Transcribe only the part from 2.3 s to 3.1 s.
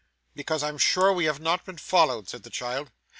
the child.